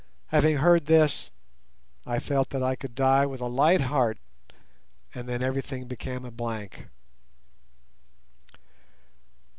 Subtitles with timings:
[0.29, 1.29] Having heard this,
[2.07, 4.17] I felt that I could die with a light heart,
[5.13, 6.87] and then everything became a blank.